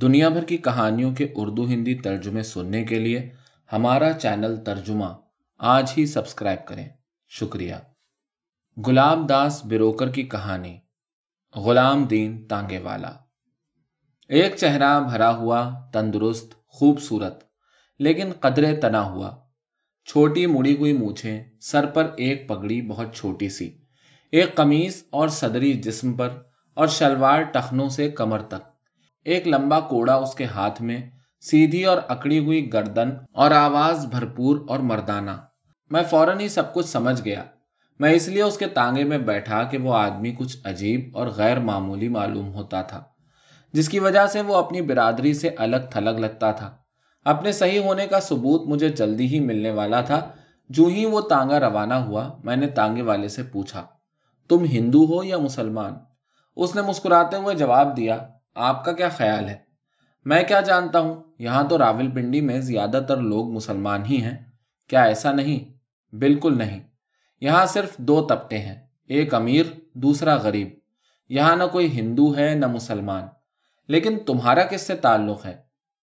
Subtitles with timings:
[0.00, 3.30] دنیا بھر کی کہانیوں کے اردو ہندی ترجمے سننے کے لیے
[3.72, 5.04] ہمارا چینل ترجمہ
[5.58, 6.88] آج ہی سبسکرائب کریں۔
[7.28, 7.74] شکریہ۔
[8.86, 10.78] گلاب داس بروکر کی کہانی،
[11.56, 13.12] غلام دین تانگے والا۔
[14.28, 17.44] ایک چہرہ بھرا ہوا، تندرست، خوبصورت،
[17.98, 19.36] لیکن قدرے تنا ہوا۔
[20.04, 23.78] چھوٹی مڑی ہوئی مونچھیں سر پر ایک پگڑی بہت چھوٹی سی۔
[24.30, 26.42] ایک قمیص اور صدری جسم پر
[26.74, 28.75] اور شلوار ٹخنوں سے کمر تک۔
[29.26, 31.00] ایک لمبا کوڑا اس کے ہاتھ میں،
[31.40, 35.30] سیدھی اور اکڑی ہوئی گردن اور آواز بھرپور اور مردانہ۔
[35.90, 37.44] میں فوراً ہی سب کچھ سمجھ گیا۔
[38.00, 41.58] میں اس لیے اس کے تانگے میں بیٹھا کہ وہ آدمی کچھ عجیب اور غیر
[41.58, 43.02] معمولی معلوم ہوتا تھا،
[43.72, 46.76] جس کی وجہ سے وہ اپنی برادری سے الگ تھلگ لگتا تھا۔
[47.24, 50.28] اپنے صحیح ہونے کا ثبوت مجھے جلدی ہی ملنے والا تھا۔
[50.68, 53.86] جو ہی وہ تانگا روانہ ہوا، میں نے تانگے والے سے پوچھا،
[54.48, 55.92] تم ہندو ہو یا مسلمان؟
[56.56, 58.18] اس نے مسکراتے ہوئے جواب دیا
[58.58, 59.56] آپ کا کیا خیال ہے؟
[60.24, 64.44] میں کیا جانتا ہوں؟ یہاں تو راول پنڈی میں زیادہ تر لوگ مسلمان ہی ہیں۔
[64.88, 65.78] کیا ایسا نہیں؟
[66.14, 66.80] بالکل نہیں۔
[67.40, 70.68] یہاں صرف دو طبقے ہیں، ایک امیر، دوسرا غریب۔
[71.28, 73.22] یہاں نہ کوئی ہندو ہے، نہ مسلمان۔
[73.88, 75.56] لیکن تمہارا کس سے تعلق ہے؟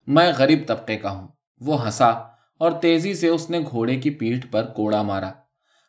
[0.07, 1.27] میں غریب طبقے کا ہوں۔
[1.59, 2.09] وہ ہنسا
[2.57, 5.31] اور تیزی سے اس نے گھوڑے کی پیٹھ پر کوڑا مارا۔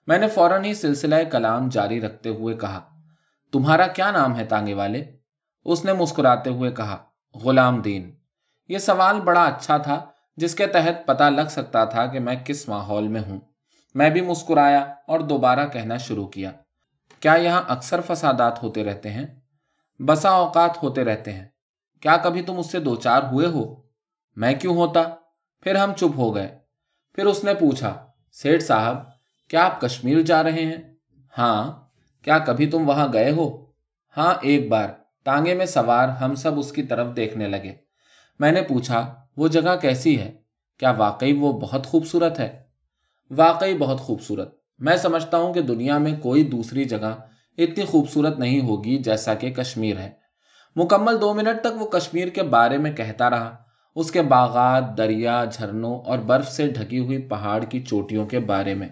[0.06, 2.80] میں نے فوراً ہی سلسلہ کلام جاری رکھتے ہوئے کہا،
[3.52, 5.21] تمہارا کیا نام ہے تانگے والے؟
[5.64, 7.04] اس نے مسکراتے ہوئے کہا،
[7.44, 8.14] غلام دین،
[8.68, 10.04] یہ سوال بڑا اچھا تھا
[10.36, 13.40] جس کے تحت پتا لگ سکتا تھا کہ میں کس ماحول میں ہوں۔
[13.94, 16.52] میں بھی مسکرایا اور دوبارہ کہنا شروع کیا۔
[17.20, 19.26] کیا یہاں اکثر فسادات ہوتے رہتے ہیں؟
[19.98, 21.44] بسا اوقات ہوتے رہتے ہیں۔
[22.00, 23.74] کیا کبھی تم اس سے دو چار ہوئے ہو؟
[24.36, 25.02] میں کیوں ہوتا؟
[25.60, 26.58] پھر ہم چپ ہو گئے۔
[27.14, 28.96] پھر اس نے پوچھا سیٹ صاحب،
[29.48, 30.76] کیا آپ کشمیر جا رہے ہیں؟
[31.38, 31.72] ہاں
[32.22, 33.64] کیا کبھی تم وہاں گئے ہو؟
[34.16, 34.88] ہاں ایک بار۔
[35.22, 37.72] ٹانگے میں سوار ہم سب اس کی طرف دیکھنے لگے۔
[38.38, 40.32] میں نے پوچھا، وہ جگہ کیسی ہے؟
[40.78, 42.62] کیا واقعی وہ بہت خوبصورت ہے؟
[43.30, 47.14] واقعی بہت خوبصورت۔ میں سمجھتا ہوں کہ دنیا میں کوئی دوسری جگہ
[47.58, 50.10] اتنی خوبصورت نہیں ہوگی جیسا کہ کشمیر ہے۔
[50.76, 53.56] مکمل دو منٹ تک وہ کشمیر کے بارے میں کہتا رہا۔
[53.94, 58.74] اس کے باغات، دریا، جھرنوں اور برف سے ڈھکی ہوئی پہاڑ کی چوٹیوں کے بارے
[58.74, 58.88] میں۔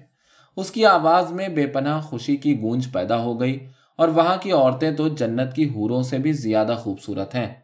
[0.56, 3.68] اس کی آواز میں بے پناہ خوشی کی گونج پیدا ہو گئی۔
[4.00, 7.54] اور وہاں کی عورتیں تو جنت کی حوروں سے بھی زیادہ خوبصورت ہیں۔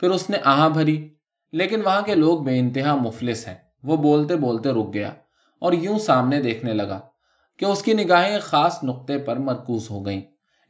[0.00, 1.08] پھر اس نے آہا بھری۔
[1.52, 5.08] لیکن وہاں کے لوگ بے انتہا مفلس ہیں۔ وہ بولتے بولتے رک گیا
[5.58, 7.00] اور یوں سامنے دیکھنے لگا
[7.58, 10.20] کہ اس کی نگاہیں خاص نقطے پر مرکوز ہو گئیں۔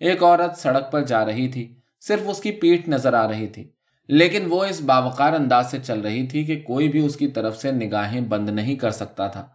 [0.00, 3.70] ایک عورت سڑک پر جا رہی تھی۔ صرف اس کی پیٹھ نظر آ رہی تھی۔
[4.08, 7.56] لیکن وہ اس باوقار انداز سے چل رہی تھی کہ کوئی بھی اس کی طرف
[7.56, 9.46] سے نگاہیں بند نہیں کر سکتا تھا۔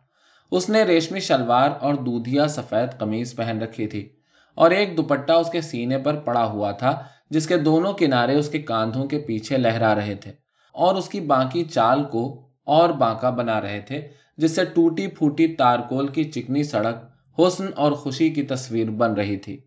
[0.52, 4.21] اس نے ریشمی شلوار اور دودھیا سفید قمیض پہن رکھی تھی۔
[4.58, 6.92] اور ایک دوپٹہ اس کے سینے پر پڑا ہوا تھا،
[7.30, 10.32] جس کے دونوں کنارے اس کے کاندھوں کے پیچھے لہرا رہے تھے،
[10.76, 12.24] اور اس کی باقی چال کو
[12.68, 14.08] اور بانکا بنا رہے تھے،
[14.38, 16.96] جس سے ٹوٹی پھوٹی تارکول کی چکنی سڑک
[17.38, 19.60] حسن اور خوشی کی تصویر بن رہی تھی۔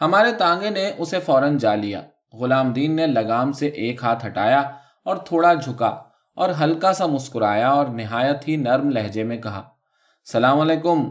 [0.00, 2.00] ہمارے تانگے نے اسے فوراً جا لیا۔
[2.32, 4.60] غلام دین نے لگام سے ایک ہاتھ ہٹایا
[5.04, 5.88] اور تھوڑا جھکا
[6.36, 9.62] اور ہلکا سا مسکرایا اور نہایت ہی نرم لہجے میں کہا،
[10.26, 11.08] سلام علیکم،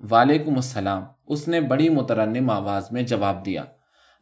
[0.00, 3.64] وعلیکم السلام۔ اس نے بڑی مترنم آواز میں جواب دیا۔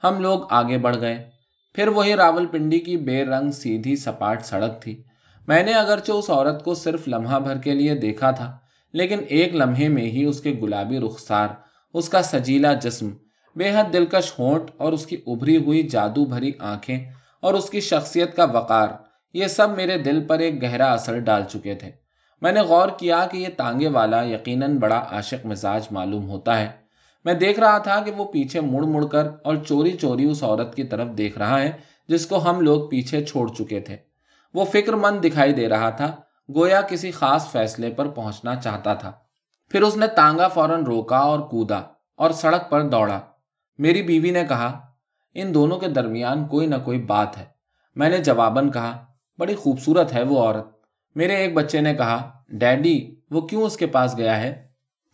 [0.05, 1.31] ہم لوگ آگے بڑھ گئے۔
[1.75, 5.03] پھر وہی راول پنڈی کی بے رنگ سیدھی سپاٹ سڑک تھی۔
[5.49, 8.57] میں نے اگرچہ اس عورت کو صرف لمحہ بھر کے لیے دیکھا تھا،
[8.95, 11.49] لیکن ایک لمحے میں ہی اس کے گلابی رخسار،
[11.95, 13.11] اس کا سجیلا جسم،
[13.57, 16.99] بے حد دلکش ہونٹ اور اس کی ابری ہوئی جادو بھری آنکھیں
[17.41, 18.89] اور اس کی شخصیت کا وقار،
[19.35, 21.91] یہ سب میرے دل پر ایک گہرا اثر ڈال چکے تھے۔
[22.43, 26.88] میں نے غور کیا کہ یہ تانگے والا یقیناً بڑا عاشق مزاج معلوم ہوتا ہے۔
[27.25, 30.75] میں دیکھ رہا تھا کہ وہ پیچھے مڑ مڑ کر اور چوری چوری اس عورت
[30.75, 31.73] کی طرف دیکھ رہا ہے
[32.09, 33.97] جس کو ہم لوگ پیچھے چھوڑ چکے تھے۔
[34.55, 36.17] وہ فکر مند دکھائی دے رہا تھا،
[36.55, 39.13] گویا کسی خاص فیصلے پر پہنچنا چاہتا تھا۔
[39.69, 41.83] پھر اس نے تانگا فوراً روکا اور کودا
[42.17, 43.21] اور سڑک پر دوڑا۔
[43.79, 44.81] میری بیوی نے کہا،
[45.35, 47.45] ان دونوں کے درمیان کوئی نہ کوئی بات ہے۔
[47.97, 49.05] میں نے جواباً کہا،
[49.39, 50.67] بڑی خوبصورت ہے وہ عورت۔
[51.15, 54.68] میرے ایک بچے نے کہا، ڈیڈی، وہ کیوں اس کے پاس گیا ہے؟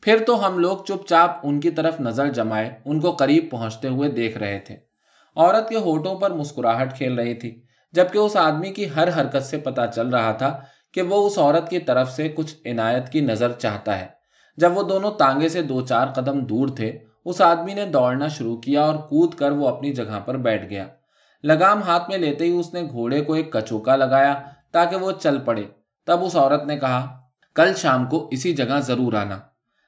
[0.05, 3.89] پھر تو ہم لوگ چپ چاپ ان کی طرف نظر جمائے، ان کو قریب پہنچتے
[3.89, 4.77] ہوئے دیکھ رہے تھے۔
[5.37, 7.63] عورت کے ہوٹوں پر مسکراہٹ کھیل رہی تھی،
[7.93, 10.61] جبکہ اس آدمی کی ہر حرکت سے پتا چل رہا تھا
[10.93, 14.07] کہ وہ اس عورت کی طرف سے کچھ عنایت کی نظر چاہتا ہے۔
[14.57, 18.57] جب وہ دونوں تانگے سے دو چار قدم دور تھے، اس آدمی نے دوڑنا شروع
[18.57, 20.87] کیا اور کود کر وہ اپنی جگہ پر بیٹھ گیا۔
[21.43, 24.43] لگام ہاتھ میں لیتے ہی اس نے گھوڑے کو ایک کچوکا لگایا
[24.73, 25.63] تاکہ وہ چل پڑے۔
[26.07, 27.21] تب اس عورت نے کہا،
[27.55, 29.39] کل شام کو اسی جگہ ضرور آنا۔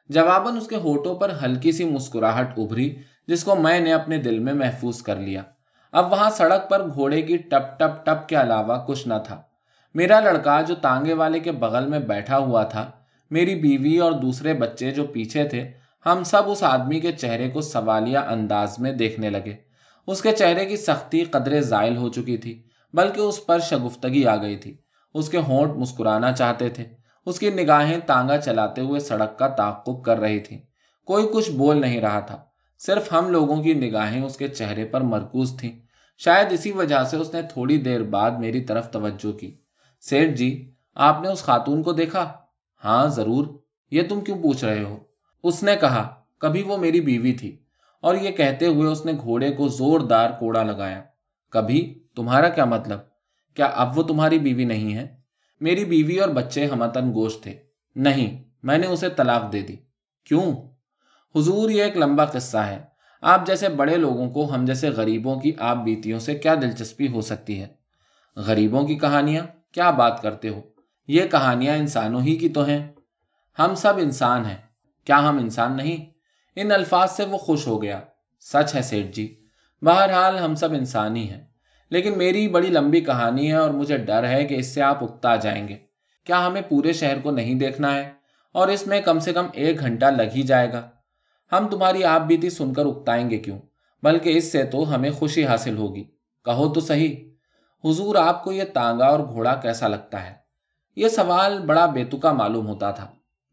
[0.09, 2.97] جواباً اس کے ہوٹوں پر ہلکی سی مسکراہٹ ابھری،
[3.29, 5.43] جس کو میں نے اپنے دل میں محفوظ کر لیا۔
[5.93, 9.43] اب وہاں سڑک پر گھوڑے کی ٹپ ٹپ ٹپ کے علاوہ کچھ نہ تھا۔
[9.95, 12.91] میرا لڑکا جو تانگے والے کے بغل میں بیٹھا ہوا تھا،
[13.31, 15.71] میری بیوی اور دوسرے بچے جو پیچھے تھے،
[16.07, 19.55] ہم سب اس آدمی کے چہرے کو سوالیہ انداز میں دیکھنے لگے۔
[20.07, 22.63] اس کے چہرے کی سختی قدرے زائل ہو چکی تھی،
[22.95, 24.77] بلکہ اس پر شگفتگی آ گئی تھی۔
[25.15, 26.96] اس کے ہونٹ مسکرانا چاہتے تھے۔
[27.27, 30.59] اس کی نگاہیں تانگا چلاتے ہوئے سڑک کا تعقب کر رہی تھی
[31.05, 32.45] کوئی کچھ بول نہیں رہا تھا۔
[32.79, 35.73] صرف ہم لوگوں کی نگاہیں اس کے چہرے پر مرکوز تھیں۔
[36.19, 39.57] شاید اسی وجہ سے اس نے تھوڑی دیر بعد میری طرف توجہ کی۔
[40.01, 42.33] سیٹ جی آپ نے اس خاتون کو دیکھا؟
[42.85, 43.47] ہاں ضرور۔
[43.91, 44.97] یہ تم کیوں پوچھ رہے ہو؟
[45.43, 47.63] اس نے کہا، کبھی وہ میری بیوی تھی۔
[48.01, 51.03] اور یہ کہتے ہوئے اس نے گھوڑے کو زوردار کوڑا لگایا۔
[51.51, 53.01] کبھی؟ تمہارا کیا مطلب؟
[53.55, 55.16] کیا اب وہ تمہاری بیوی نہیں ہے؟
[55.61, 57.59] میری بیوی اور بچے ہمتن گوشت تھے۔
[57.97, 59.77] نہیں، میں نے اسے طلاق دے دی۔
[60.25, 60.53] کیوں؟
[61.35, 62.85] حضور، یہ ایک لمبا قصہ ہے۔
[63.23, 67.21] آپ جیسے بڑے لوگوں کو، ہم جیسے غریبوں کی آپ بیتیوں سے کیا دلچسپی ہو
[67.21, 67.67] سکتی ہے؟
[68.37, 70.61] غریبوں کی کہانیاں؟ کیا بات کرتے ہو؟
[71.09, 72.89] یہ کہانیاں انسانوں ہی کی تو ہیں۔
[73.59, 74.57] ہم سب انسان ہیں۔
[75.05, 76.11] کیا ہم انسان نہیں؟
[76.57, 78.01] ان الفاظ سے وہ خوش ہو گیا۔
[78.41, 79.41] سچ ہے سیٹ جی۔
[79.83, 81.45] بہرحال ہم سب انسان ہی ہیں۔
[81.91, 85.37] لیکن میری بڑی لمبی کہانی ہے اور مجھے ڈر ہے کہ اس سے آپ اکتا
[85.37, 85.77] جائیں گے۔
[86.25, 88.13] کیا ہمیں پورے شہر کو نہیں دیکھنا ہے؟
[88.53, 90.89] اور اس میں کم سے کم ایک گھنٹہ لگ ہی جائے گا۔
[91.53, 93.59] ہم تمہاری آپ بیتی سن کر اکتائیں گے کیوں؟
[94.03, 96.05] بلکہ اس سے تو ہمیں خوشی حاصل ہوگی۔
[96.45, 97.17] کہو تو صحیح۔
[97.85, 100.35] حضور آپ کو یہ تانگا اور گھوڑا کیسا لگتا ہے؟
[100.97, 103.07] یہ سوال بڑا بےتکا معلوم ہوتا تھا۔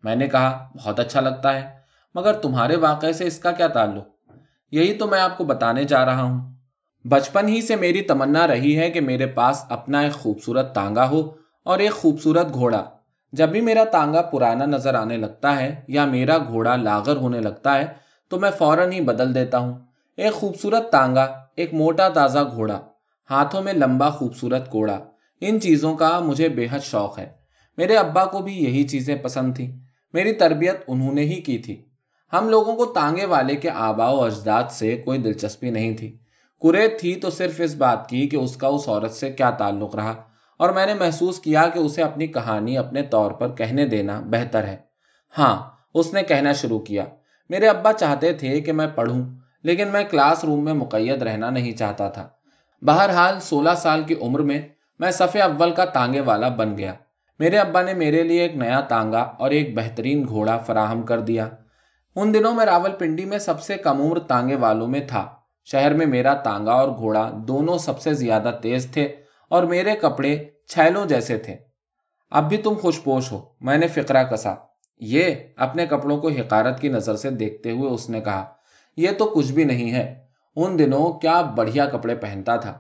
[0.04, 1.74] میں نے کہا، بہت اچھا لگتا ہے،
[2.16, 4.08] مگر تمہارے واقعے سے اس کا کیا تعلق؟
[4.72, 6.53] یہی تو میں آپ کو بتانے جا رہا ہوں۔
[7.06, 11.32] بچپن ہی سے میری تمنا رہی ہے کہ میرے پاس اپنا ایک خوبصورت تانگا ہو
[11.64, 12.84] اور ایک خوبصورت گھوڑا۔
[13.32, 17.78] جب بھی میرا تانگا پرانا نظر آنے لگتا ہے یا میرا گھوڑا لاغر ہونے لگتا
[17.78, 17.86] ہے
[18.30, 19.74] تو میں فوراً ہی بدل دیتا ہوں۔
[20.18, 22.80] ایک خوبصورت تانگا، ایک موٹا تازہ گھوڑا،
[23.30, 25.00] ہاتھوں میں لمبا خوبصورت کوڑا،
[25.42, 27.30] ان چیزوں کا مجھے بے حد شوق ہے۔
[27.78, 29.72] میرے ابا کو بھی یہی چیزیں پسند تھیں۔
[30.14, 31.86] میری تربیت انہوں نے ہی کی تھی۔
[32.34, 36.18] ہم لوگوں کو تانگے والے کے آبا و اجداد سے کوئی دلچسپی نہیں تھی۔
[36.64, 39.96] کریت تھی تو صرف اس بات کی کہ اس کا اس عورت سے کیا تعلق
[39.96, 40.14] رہا
[40.60, 44.64] اور میں نے محسوس کیا کہ اسے اپنی کہانی اپنے طور پر کہنے دینا بہتر
[44.64, 44.78] ہے۔
[45.38, 47.06] ہاں اس نے کہنا شروع کیا۔
[47.50, 49.24] میرے ابا چاہتے تھے کہ میں پڑھوں،
[49.64, 52.28] لیکن میں کلاس روم میں مقید رہنا نہیں چاہتا تھا۔
[52.82, 54.62] بہرحال، سولہ سال کی عمر میں
[55.00, 56.94] میں صفح اول کا تانگے والا بن گیا۔
[57.40, 61.50] میرے ابا نے میرے لیے ایک نیا تانگا اور ایک بہترین گھوڑا فراہم کر دیا۔
[62.16, 65.94] ان دنوں میں راول پنڈی میں سب سے کم عمر تانگے والوں میں تھا۔ شہر
[65.94, 69.16] میں میرا تانگا اور گھوڑا دونوں سب سے زیادہ تیز تھے
[69.50, 71.56] اور میرے کپڑے چھیلوں جیسے تھے۔
[72.32, 74.54] اب بھی تم خوش پوش ہو، میں نے فکرا کسا۔
[75.00, 78.46] یہ اپنے کپڑوں کو حقارت کی نظر سے دیکھتے ہوئے اس نے کہا،
[78.98, 80.20] یہ تو کچھ بھی نہیں ہے،
[80.56, 82.80] ان دنوں کیا بڑھیا کپڑے پہنتا تھا۔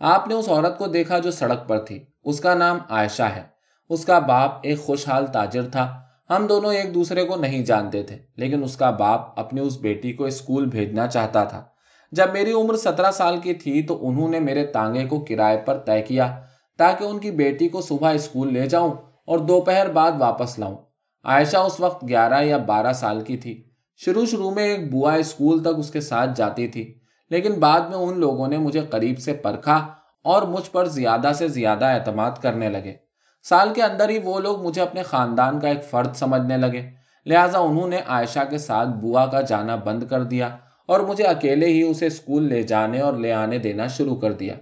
[0.00, 3.42] آپ نے اس عورت کو دیکھا جو سڑک پر تھی۔ اس کا نام عائشہ ہے۔
[3.88, 8.18] اس کا باپ ایک خوشحال تاجر تھا۔ ہم دونوں ایک دوسرے کو نہیں جانتے تھے،
[8.36, 11.64] لیکن اس کا باپ اپنی اس بیٹی کو اسکول بھیجنا چاہتا تھا۔
[12.14, 15.78] جب میری عمر سترہ سال کی تھی تو انہوں نے میرے تانگے کو کرائے پر
[15.78, 16.40] طے کیا
[16.78, 18.92] تاکہ ان کی بیٹی کو صبح اسکول لے جاؤں
[19.26, 20.76] اور دوپہر بعد واپس لاؤں۔
[21.24, 23.64] عائشہ اس وقت گیارہ یا بارہ سال کی تھی۔
[23.96, 26.98] شروع شروع میں ایک بوا اسکول تک اس کے ساتھ جاتی تھی،
[27.30, 29.86] لیکن بعد میں ان لوگوں نے مجھے قریب سے پرکھا
[30.24, 32.94] اور مجھ پر زیادہ سے زیادہ اعتماد کرنے لگے۔
[33.42, 36.82] سال کے اندر ہی وہ لوگ مجھے اپنے خاندان کا ایک فرد سمجھنے لگے۔
[37.26, 41.66] لہٰذا انہوں نے عائشہ کے ساتھ بوا کا جانا بند کر دیا اور مجھے اکیلے
[41.66, 44.54] ہی اسے اسکول لے جانے اور لے آنے دینا شروع کر دیا۔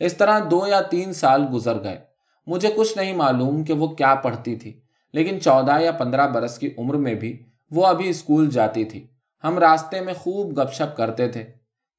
[0.00, 1.98] اس طرح دو یا تین سال گزر گئے۔
[2.46, 4.80] مجھے کچھ نہیں معلوم کہ وہ کیا پڑھتی تھی،
[5.12, 9.06] لیکن چودہ یا پندرہ برس کی عمر میں بھی وہ ابھی اسکول جاتی تھی۔
[9.44, 11.44] ہم راستے میں خوب گپ شپ کرتے تھے۔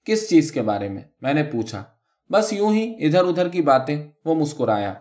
[0.05, 1.83] کس چیز کے بارے میں؟ میں نے پوچھا۔
[2.29, 4.93] بس یوں ہی ادھر ادھر کی باتیں، وہ مسکرایا۔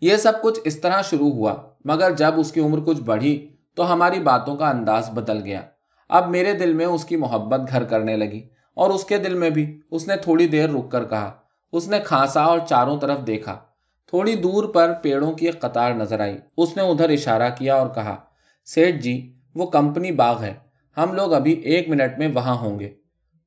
[0.00, 3.92] یہ سب کچھ اس طرح شروع ہوا، مگر جب اس کی عمر کچھ بڑھی تو
[3.92, 5.60] ہماری باتوں کا انداز بدل گیا۔
[6.08, 9.50] اب میرے دل میں اس کی محبت گھر کرنے لگی اور اس کے دل میں
[9.50, 11.32] بھی اس نے تھوڑی دیر رک کر کہا۔
[11.72, 13.58] اس نے کھانسا اور چاروں طرف دیکھا۔
[14.06, 17.86] تھوڑی دور پر پیڑوں کی ایک قطار نظر آئی۔ اس نے ادھر اشارہ کیا اور
[17.94, 18.16] کہا
[18.64, 20.54] سیٹ جی وہ کمپنی باغ ہے۔
[20.96, 22.90] ہم لوگ ابھی ایک منٹ میں وہاں ہوں گے۔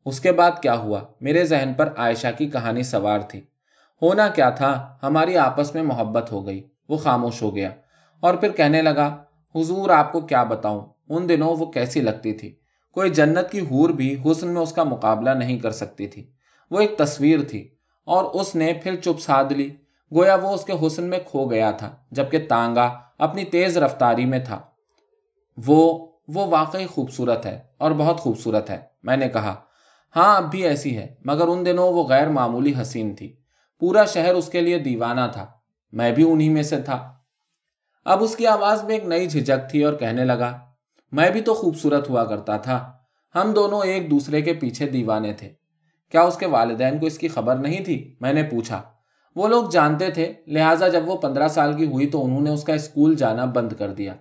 [0.05, 3.41] اس کے بعد کیا ہوا؟ میرے ذہن پر عائشہ کی کہانی سوار تھی۔
[4.01, 7.69] ہونا کیا تھا؟ ہماری آپس میں محبت ہو گئی۔ وہ خاموش ہو گیا
[8.19, 9.23] اور پھر کہنے لگا،
[9.55, 12.55] حضور، آپ کو کیا بتاؤں؟ ان دنوں وہ کیسی لگتی تھی۔
[12.91, 16.31] کوئی جنت کی حور بھی حسن میں اس کا مقابلہ نہیں کر سکتی تھی۔
[16.71, 17.69] وہ ایک تصویر تھی
[18.05, 19.69] اور اس نے پھر چپ ساد لی۔
[20.15, 24.39] گویا وہ اس کے حسن میں کھو گیا تھا، جبکہ تانگا اپنی تیز رفتاری میں
[24.39, 24.61] تھا۔
[25.67, 29.55] وہ وہ واقعی خوبصورت ہے اور بہت خوبصورت ہے، میں نے کہا۔
[30.15, 33.35] ہاں اب بھی ایسی ہے، مگر ان دنوں وہ غیر معمولی حسین تھی۔
[33.79, 35.45] پورا شہر اس کے لیے دیوانہ تھا۔
[35.91, 37.13] میں بھی انہی میں سے تھا۔
[38.05, 40.70] اب اس کی آواز میں ایک نئی جھجک تھی اور کہنے لگا
[41.11, 42.91] میں بھی تو خوبصورت ہوا کرتا تھا۔
[43.35, 45.49] ہم دونوں ایک دوسرے کے پیچھے دیوانے تھے۔
[46.09, 48.81] کیا اس کے والدین کو اس کی خبر نہیں تھی؟ میں نے پوچھا۔
[49.35, 52.63] وہ لوگ جانتے تھے، لہٰذا جب وہ پندرہ سال کی ہوئی تو انہوں نے اس
[52.63, 54.13] کا اسکول جانا بند کر دیا۔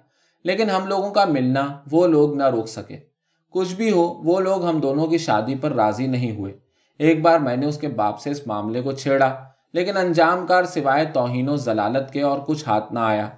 [0.44, 2.98] لیکن ہم لوگوں کا ملنا، وہ لوگ نہ روک سکے۔
[3.50, 6.58] کچھ بھی ہو، وہ لوگ ہم دونوں کی شادی پر راضی نہیں ہوئے۔
[6.98, 10.64] ایک بار میں نے اس کے باپ سے اس معاملے کو چھیڑا، لیکن انجام کار
[10.64, 13.28] سوائے توہین و ضلالت کے اور کچھ ہاتھ نہ آیا۔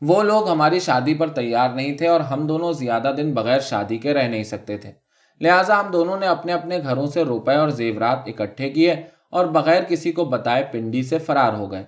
[0.00, 3.98] وہ لوگ ہماری شادی پر تیار نہیں تھے اور ہم دونوں زیادہ دن بغیر شادی
[3.98, 4.92] کے رہ نہیں سکتے تھے۔
[5.40, 8.94] لہٰذا ہم دونوں نے اپنے اپنے گھروں سے روپے اور زیورات اکٹھے کیے
[9.30, 11.84] اور بغیر کسی کو بتائے پنڈی سے فرار ہو گئے۔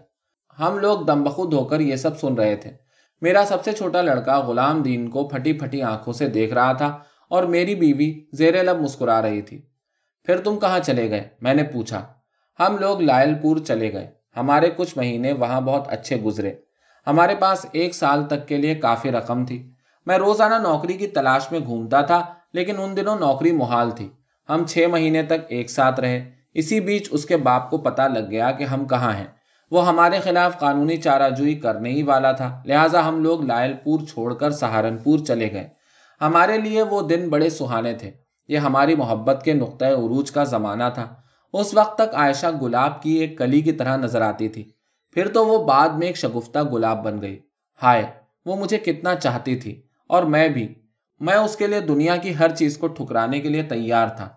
[0.59, 2.71] ہم لوگ دم بخود ہو کر یہ سب سن رہے تھے۔
[3.21, 6.99] میرا سب سے چھوٹا لڑکا غلام دین کو پھٹی پھٹی آنکھوں سے دیکھ رہا تھا
[7.29, 9.63] اور میری بیوی زیر لب مسکرا رہی تھی۔
[10.25, 12.07] پھر تم کہاں چلے گئے؟ میں نے پوچھا۔
[12.61, 16.53] ہم لوگ لائل پور چلے گئے۔ ہمارے کچھ مہینے وہاں بہت اچھے گزرے۔
[17.07, 19.71] ہمارے پاس ایک سال تک کے لیے کافی رقم تھی۔
[20.07, 24.09] میں روزانہ نوکری کی تلاش میں گھومتا تھا، لیکن ان دنوں نوکری محال تھی۔
[24.49, 28.31] ہم چھ مہینے تک ایک ساتھ رہے۔ اسی بیچ اس کے باپ کو پتا لگ
[28.31, 29.27] گیا کہ ہم کہاں ہیں۔
[29.71, 34.01] وہ ہمارے خلاف قانونی چارہ جوئی کرنے ہی والا تھا۔ لہٰذا ہم لوگ لائل پور
[34.01, 35.69] چھوڑ کر سہارنپور چلے گئے۔
[36.21, 38.11] ہمارے لیے وہ دن بڑے سہانے تھے۔
[38.49, 41.15] یہ ہماری محبت کے نقطۂ عروج کا زمانہ تھا۔
[41.53, 44.73] اس وقت تک عائشہ گلاب کی ایک کلی کی طرح نظر آتی تھی۔
[45.17, 47.39] پھر تو وہ بعد میں ایک شگفتہ گلاب بن گئی۔
[47.81, 48.05] ہائے،
[48.47, 50.67] وہ مجھے کتنا چاہتی تھی، اور میں بھی۔
[51.21, 54.29] میں اس کے لیے دنیا کی ہر چیز کو ٹھکرانے کے لیے تیار تھا۔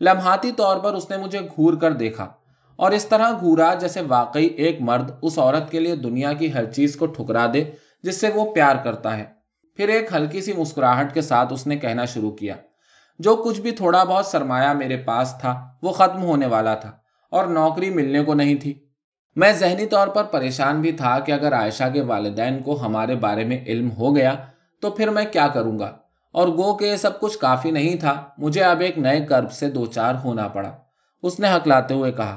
[0.00, 2.28] لمحاتی طور پر اس نے مجھے گھور کر دیکھا،
[2.78, 6.64] اور اس طرح گھورا جیسے واقعی ایک مرد اس عورت کے لیے دنیا کی ہر
[6.72, 7.64] چیز کو ٹھکرا دے،
[8.04, 9.24] جس سے وہ پیار کرتا ہے۔
[9.78, 12.56] پھر ایک ہلکی سی مسکراہٹ کے ساتھ اس نے کہنا شروع کیا،
[13.20, 16.90] جو کچھ بھی تھوڑا بہت سرمایہ میرے پاس تھا، وہ ختم ہونے والا تھا،
[17.32, 18.78] اور نوکری ملنے کو نہیں تھی۔
[19.38, 23.44] میں ذہنی طور پر پریشان بھی تھا کہ اگر عائشہ کے والدین کو ہمارے بارے
[23.44, 24.34] میں علم ہو گیا
[24.80, 25.96] تو پھر میں کیا کروں گا؟
[26.32, 29.70] اور گو کہ یہ سب کچھ کافی نہیں تھا، مجھے اب ایک نئے کرب سے
[29.70, 30.76] دو چار ہونا پڑا۔
[31.22, 32.36] اس نے ہکلاتے ہوئے کہا،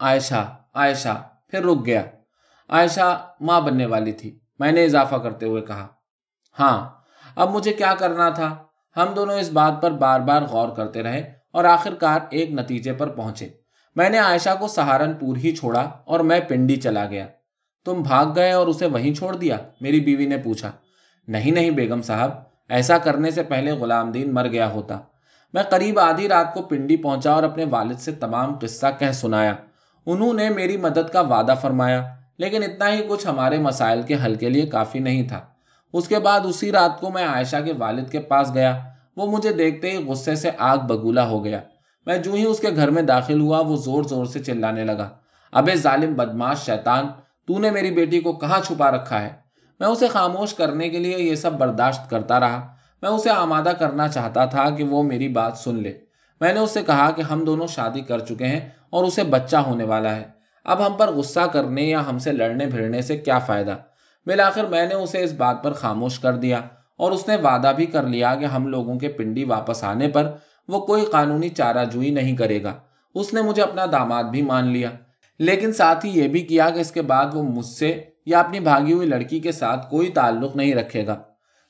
[0.00, 2.02] عائشہ عائشہ، پھر رک گیا۔
[2.68, 5.86] عائشہ ماں بننے والی تھی۔ میں نے اضافہ کرتے ہوئے کہا
[6.58, 6.90] ہاں
[7.36, 8.54] اب مجھے کیا کرنا تھا؟
[8.96, 12.92] ہم دونوں اس بات پر بار بار غور کرتے رہے اور آخر کار ایک نتیجے
[12.92, 13.63] پر پہنچے۔
[13.94, 17.26] میں نے عائشہ کو سہارنپور ہی چھوڑا اور میں پنڈی چلا گیا۔
[17.84, 20.72] تم بھاگ گئے اور اسے وہیں چھوڑ دیا؟ میری بیوی نے پوچھا۔
[21.28, 22.30] نہیں نہیں بیگم صاحب،
[22.68, 24.98] ایسا کرنے سے پہلے غلام دین مر گیا ہوتا۔
[25.52, 29.54] میں قریب آدھی رات کو پنڈی پہنچا اور اپنے والد سے تمام قصہ کہہ سنایا۔
[30.06, 34.34] انہوں نے میری مدد کا وعدہ فرمایا، لیکن اتنا ہی کچھ ہمارے مسائل کے حل
[34.34, 35.40] کے لیے کافی نہیں تھا۔
[35.92, 38.78] اس کے بعد اسی رات کو میں عائشہ کے والد کے پاس گیا۔
[39.16, 41.60] وہ مجھے دیکھتے ہی غصے سے آگ بگولا ہو گیا۔
[42.06, 45.08] میں جو ہی اس کے گھر میں داخل ہوا، وہ زور زور سے چلانے لگا۔
[45.52, 47.06] ابے ظالم بدماش شیطان،
[47.46, 49.28] تو نے میری بیٹی کو کہاں چھپا رکھا ہے؟
[49.80, 52.68] میں اسے خاموش کرنے کے لیے یہ سب برداشت کرتا رہا۔
[53.02, 55.92] میں اسے آمادہ کرنا چاہتا تھا کہ وہ میری بات سن لے۔
[56.40, 59.84] میں نے اسے کہا کہ ہم دونوں شادی کر چکے ہیں اور اسے بچہ ہونے
[59.84, 60.24] والا ہے۔
[60.64, 63.76] اب ہم پر غصہ کرنے یا ہم سے لڑنے بھیڑنے سے کیا فائدہ؟
[64.26, 66.60] بالآخر میں نے اسے اس بات پر خاموش کر دیا
[66.96, 70.32] اور اس نے وعدہ بھی کر لیا کہ ہم لوگوں کے پنڈی واپس آنے پر
[70.68, 72.74] وہ کوئی قانونی چارہ جوئی نہیں کرے گا۔
[73.14, 74.90] اس نے مجھے اپنا داماد بھی مان لیا۔
[75.38, 78.60] لیکن ساتھ ہی یہ بھی کیا کہ اس کے بعد وہ مجھ سے یا اپنی
[78.60, 81.22] بھاگی ہوئی لڑکی کے ساتھ کوئی تعلق نہیں رکھے گا۔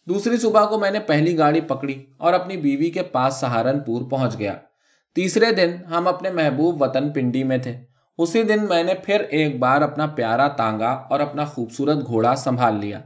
[0.06, 4.38] دوسری صبح کو میں نے پہلی گاڑی پکڑی اور اپنی بیوی کے پاس سہارنپور پہنچ
[4.38, 4.54] گیا۔
[5.14, 7.76] تیسرے دن ہم اپنے محبوب وطن پنڈی میں تھے۔
[8.18, 12.76] اسی دن میں نے پھر ایک بار اپنا پیارا تانگا اور اپنا خوبصورت گھوڑا سنبھال
[12.76, 13.00] لیا۔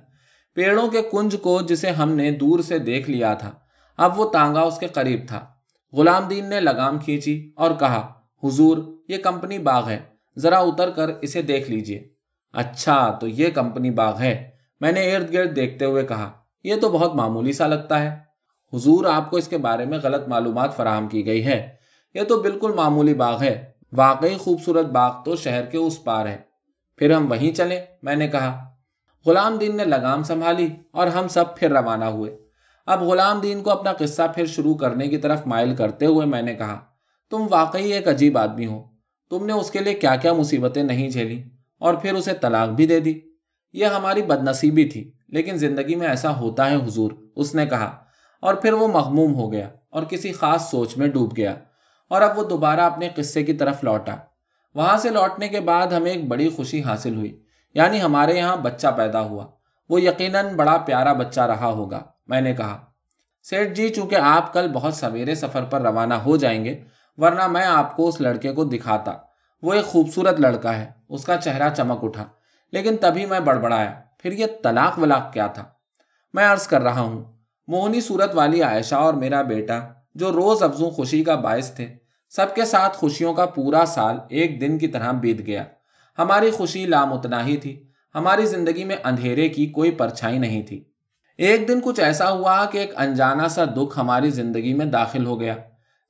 [0.54, 3.50] پیڑوں کے کنج کو جسے ہم نے دور سے دیکھ لیا تھا،
[3.96, 5.44] اب وہ تانگا اس کے قریب تھا۔
[5.92, 8.12] غلام دین نے لگام کھینچی اور کہا،
[8.44, 8.78] حضور،
[9.08, 9.98] یہ کمپنی باغ ہے،
[10.36, 12.08] ذرا اتر کر اسے دیکھ لیجیے۔
[12.52, 16.32] اچھا تو یہ کمپنی باغ ہے۔ میں نے ارد گرد دیکھتے ہوئے کہا،
[16.64, 18.18] یہ تو بہت معمولی سا لگتا ہے۔
[18.72, 21.76] حضور، آپ کو اس کے بارے میں غلط معلومات فراہم کی گئی ہے۔
[22.14, 26.36] یہ تو بالکل معمولی باغ ہے۔ واقعی خوبصورت باغ تو شہر کے اس پار ہے۔
[26.96, 28.64] پھر ہم وہیں چلے میں نے کہا،
[29.26, 32.47] غلام دین نے لگام سنبھالی اور ہم سب پھر روانہ ہوئے۔
[32.88, 36.42] اب غلام دین کو اپنا قصہ پھر شروع کرنے کی طرف مائل کرتے ہوئے میں
[36.42, 36.80] نے کہا،
[37.30, 38.82] تم واقعی ایک عجیب آدمی ہو۔
[39.30, 41.42] تم نے اس کے لیے کیا کیا مصیبتیں نہیں جھیلی
[41.78, 43.20] اور پھر اسے طلاق بھی دے دی۔
[43.72, 47.96] یہ ہماری بد نصیبی تھی، لیکن زندگی میں ایسا ہوتا ہے حضور، اس نے کہا۔
[48.40, 51.54] اور پھر وہ مغموم ہو گیا اور کسی خاص سوچ میں ڈوب گیا
[52.10, 54.16] اور اب وہ دوبارہ اپنے قصے کی طرف لوٹا۔
[54.74, 57.42] وہاں سے لوٹنے کے بعد ہمیں ایک بڑی خوشی حاصل ہوئی
[57.74, 59.46] یعنی ہمارے یہاں بچہ پیدا ہوا۔
[59.88, 62.78] وہ یقیناً بڑا پیارا بچہ رہا ہوگا۔ میں نے کہا،
[63.42, 66.80] سیٹھ جی چونکہ آپ کل بہت سویرے سفر پر روانہ ہو جائیں گے،
[67.16, 69.12] ورنہ میں آپ کو اس لڑکے کو دکھاتا۔
[69.62, 72.24] وہ ایک خوبصورت لڑکا ہے۔ اس کا چہرہ چمک اٹھا،
[72.72, 75.64] لیکن تبھی میں بڑبڑایا۔ پھر یہ طلاق ولاق کیا تھا؟
[76.32, 77.32] میں عرض کر رہا ہوں،
[77.66, 79.80] موہنی صورت والی عائشہ اور میرا بیٹا،
[80.14, 81.94] جو روز افزوں خوشی کا باعث تھے،
[82.30, 85.64] سب کے ساتھ خوشیوں کا پورا سال ایک دن کی طرح بیت گیا۔
[86.18, 90.84] ہماری خوشی لامتناہی تھی۔ ہماری زندگی میں اندھیرے کی کوئی پرچھائی نہیں تھی۔
[91.38, 95.40] ایک دن کچھ ایسا ہوا کہ ایک انجانا سا دکھ ہماری زندگی میں داخل ہو
[95.40, 95.54] گیا۔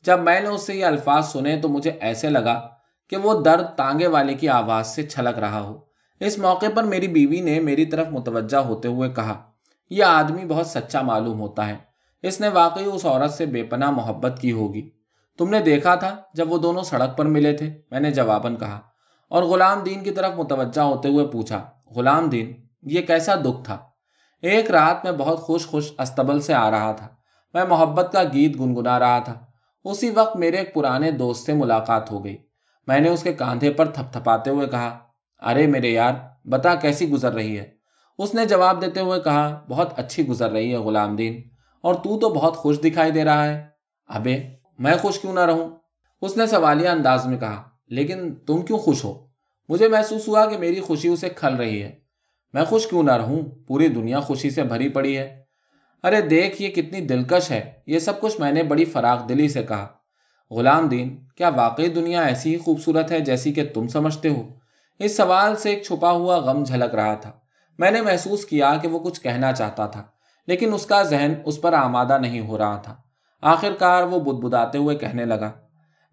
[0.04, 2.68] جب میں نے اس سے یہ الفاظ سنے تو مجھے ایسے لگا
[3.11, 5.78] کہ وہ درد تانگے والے کی آواز سے چھلک رہا ہو۔
[6.20, 9.42] اس موقع پر میری بیوی نے میری طرف متوجہ ہوتے ہوئے کہا،
[9.90, 11.76] یہ آدمی بہت سچا معلوم ہوتا ہے۔
[12.23, 14.90] اس نے واقعی اس عورت سے بے پناہ محبت کی ہوگی۔
[15.38, 18.80] تم نے دیکھا تھا جب وہ دونوں سڑک پر ملے تھے۔ میں نے جواباً کہا
[19.28, 21.64] اور غلام دین کی طرف متوجہ ہوتے ہوئے پوچھا،
[21.97, 23.78] غلام دین، یہ کیسا دکھ تھا؟
[24.42, 27.09] ایک رات میں بہت خوش خوش استبل سے آ رہا تھا۔
[27.54, 29.35] میں محبت کا گیت گنگنا رہا تھا۔
[29.85, 32.37] اسی وقت میرے ایک پرانے دوست سے ملاقات ہو گئی۔
[32.87, 34.99] میں نے اس کے کاندھے پر تھپ تھپاتے ہوئے کہا،
[35.42, 36.12] ارے میرے یار،
[36.49, 37.71] بتا کیسی گزر رہی ہے؟
[38.18, 41.42] اس نے جواب دیتے ہوئے کہا، بہت اچھی گزر رہی ہے غلام دین،
[41.83, 43.66] اور تو تو بہت خوش دکھائی دے رہا ہے۔
[44.07, 44.42] ابے،
[44.78, 45.71] میں خوش کیوں نہ رہوں؟
[46.23, 49.26] اس نے سوالیہ انداز میں کہا، لیکن تم کیوں خوش ہو؟
[49.68, 52.08] مجھے محسوس ہوا کہ میری خوشی اسے کھل رہی ہے۔
[52.52, 55.43] میں خوش کیوں نہ رہوں؟ پوری دنیا خوشی سے بھری پڑی ہے۔
[56.02, 59.62] ارے دیکھ، یہ کتنی دلکش ہے۔ یہ سب کچھ میں نے بڑی فراغ دلی سے
[59.62, 59.87] کہا۔
[60.50, 64.49] غلام دین، کیا واقعی دنیا ایسی ہی خوبصورت ہے جیسی کہ تم سمجھتے ہو؟
[64.99, 67.31] اس سوال سے ایک چھپا ہوا غم جھلک رہا تھا۔
[67.78, 70.02] میں نے محسوس کیا کہ وہ کچھ کہنا چاہتا تھا،
[70.47, 72.97] لیکن اس کا ذہن اس پر آمادہ نہیں ہو رہا تھا۔
[73.43, 75.50] آخر کار وہ بد بداتے ہوئے کہنے لگا،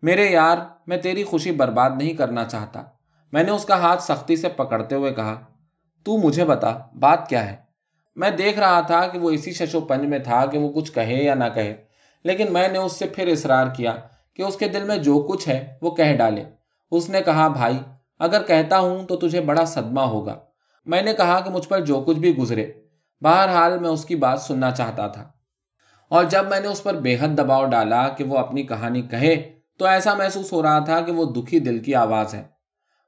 [0.02, 2.84] میرے یار، میں تیری خوشی برباد نہیں کرنا چاہتا۔
[3.32, 5.44] میں نے اس کا ہاتھ سختی سے پکڑتے ہوئے کہا
[6.06, 7.56] تو مجھے بتا، بات کیا ہے؟
[8.16, 11.24] میں دیکھ رہا تھا کہ وہ اسی ششو پنج میں تھا کہ وہ کچھ کہے
[11.24, 11.76] یا نہ کہے،
[12.24, 13.98] لیکن میں نے اس سے پھر اصرار کیا
[14.34, 16.44] کہ اس کے دل میں جو کچھ ہے وہ کہہ ڈالے۔
[16.92, 17.78] اس نے کہا، بھائی،
[18.20, 20.40] اگر کہتا ہوں تو تجھے بڑا صدمہ ہوگا۔
[20.86, 22.72] میں نے کہا کہ مجھ پر جو کچھ بھی گزرے،
[23.22, 25.30] بہرحال میں اس کی بات سننا چاہتا تھا۔
[26.10, 29.54] اور جب میں نے اس پر بے حد دباؤ ڈالا کہ وہ اپنی کہانی کہے،
[29.80, 32.44] تو ایسا محسوس ہو رہا تھا کہ وہ دکھی دل کی آواز ہے۔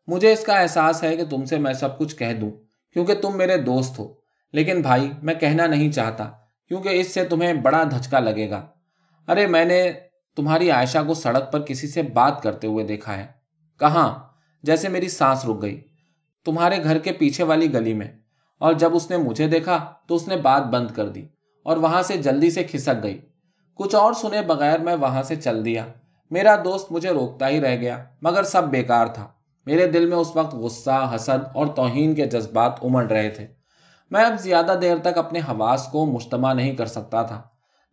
[0.07, 3.37] مجھے اس کا احساس ہے کہ تم سے میں سب کچھ کہہ دوں۔ کیونکہ تم
[3.37, 4.13] میرے دوست ہو۔
[4.53, 6.31] لیکن بھائی، میں کہنا نہیں چاہتا،
[6.67, 8.65] کیونکہ اس سے تمہیں بڑا دھچکا لگے گا۔
[9.27, 9.91] ارے، میں نے
[10.35, 13.27] تمہاری عائشہ کو سڑک پر کسی سے بات کرتے ہوئے دیکھا ہے۔
[13.79, 14.19] کہاں؟
[14.63, 15.81] جیسے میری سانس رک گئی۔
[16.45, 18.07] تمہارے گھر کے پیچھے والی گلی میں۔
[18.57, 21.27] اور جب اس نے مجھے دیکھا، تو اس نے بات بند کر دی
[21.63, 23.21] اور وہاں سے جلدی سے کھسک گئی۔
[23.73, 25.87] کچھ اور سنے بغیر میں وہاں سے چل دیا۔
[26.31, 29.27] میرا دوست مجھے روکتا ہی رہ گیا، مگر سب بیکار تھا۔
[29.67, 33.47] میرے دل میں اس وقت غصہ، حسد اور توہین کے جذبات امڑ رہے تھے۔
[34.11, 37.41] میں اب زیادہ دیر تک اپنے حواس کو مجتمع نہیں کر سکتا تھا۔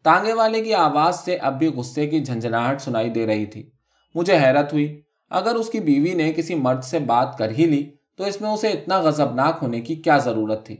[0.02, 3.70] تانگے والے کی آواز سے اب بھی غصے کی جھنجھناہٹ سنائی دے رہی تھی۔
[4.14, 7.90] مجھے حیرت ہوئی۔ اگر اس کی بیوی نے کسی مرد سے بات کر ہی لی،
[8.16, 10.76] تو اس میں اسے اتنا غضبناک ہونے کی کیا ضرورت تھی؟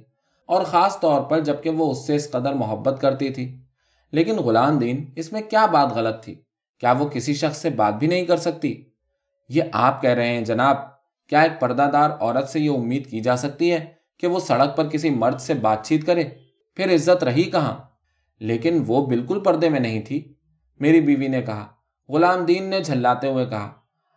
[0.47, 3.59] اور خاص طور پر جبکہ وہ اس سے اس قدر محبت کرتی تھی۔
[4.13, 6.35] لیکن غلام دین، اس میں کیا بات غلط تھی؟
[6.81, 8.85] کیا وہ کسی شخص سے بات بھی نہیں کر سکتی؟
[9.49, 10.77] یہ آپ کہہ رہے ہیں، جناب،
[11.29, 13.87] کیا ایک پردہ دار عورت سے یہ امید کی جا سکتی ہے
[14.19, 16.25] کہ وہ سڑک پر کسی مرد سے بات چیت کرے؟
[16.77, 17.77] پھر عزت رہی کہاں؟
[18.41, 20.35] لیکن وہ بالکل پردے میں نہیں تھی۔
[20.81, 21.67] میری بیوی نے کہا،
[22.09, 23.73] غلام دین نے جھلاتے ہوئے کہا،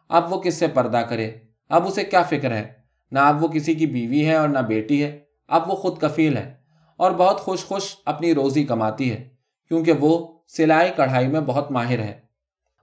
[0.10, 1.32] اب وہ کس سے پردہ کرے؟
[1.70, 2.74] اب اسے کیا فکر ہے؟
[3.12, 6.38] نہ اب وہ کسی کی بیوی ہے اور نہ بیٹی ہے۔ اب وہ خود کفیل
[6.38, 6.56] ہے
[6.98, 9.30] اور بہت خوش خوش اپنی روزی کماتی ہے،
[9.68, 12.27] کیونکہ وہ سلائی کڑھائی میں بہت ماہر ہے۔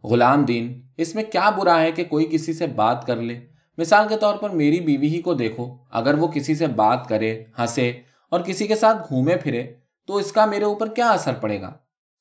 [0.05, 3.41] غلام دین، اس میں کیا برا ہے کہ کوئی کسی سے بات کر لے؟
[3.79, 7.45] مثال کے طور پر میری بیوی ہی کو دیکھو، اگر وہ کسی سے بات کرے،
[7.59, 9.75] ہنسے اور کسی کے ساتھ گھومے پھرے،
[10.07, 11.73] تو اس کا میرے اوپر کیا اثر پڑے گا؟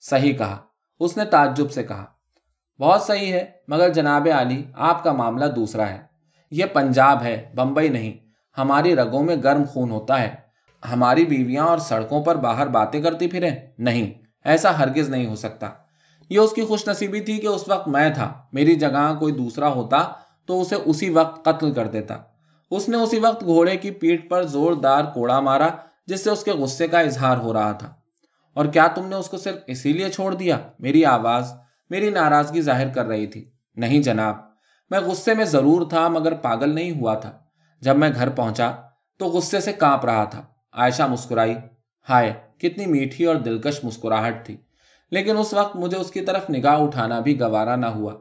[0.01, 0.57] صحیح کہا،
[0.99, 2.05] اس نے تعجب سے کہا۔
[2.79, 5.99] بہت صحیح ہے، مگر جناب علی آپ کا معاملہ دوسرا ہے۔
[6.51, 8.13] یہ پنجاب ہے، بمبئی نہیں۔
[8.57, 10.35] ہماری رگوں میں گرم خون ہوتا ہے۔
[10.91, 15.69] ہماری بیویاں اور سڑکوں پر باہر باتیں کرتی پھریں؟ نہیں، ایسا ہرگز نہیں ہو سکتا۔
[16.29, 19.67] یہ اس کی خوش نصیبی تھی کہ اس وقت میں تھا، میری جگہ کوئی دوسرا
[19.67, 20.13] ہوتا
[20.45, 22.17] تو اسے اسی وقت قتل کر دیتا۔
[22.71, 25.67] اس نے اسی وقت گھوڑے کی پیٹ پر زوردار کوڑا مارا،
[26.07, 27.93] جس سے اس کے غصے کا اظہار ہو رہا تھا۔
[28.53, 31.53] اور کیا تم نے اس کو صرف اسی لیے چھوڑ دیا؟ میری آواز،
[31.89, 34.35] میری ناراضگی ظاہر کر رہی تھی۔ نہیں جناب،
[34.89, 37.31] میں غصے میں ضرور تھا مگر پاگل نہیں ہوا تھا۔
[37.81, 38.71] جب میں گھر پہنچا
[39.17, 40.41] تو غصے سے کانپ رہا تھا۔
[40.73, 41.55] عائشہ مسکرائی۔
[42.09, 44.57] ہائے، کتنی میٹھی اور دلکش مسکراہٹ تھی۔
[45.13, 48.13] لیکن اس وقت مجھے اس کی طرف نگاہ اٹھانا بھی گوارا نہ ہوا۔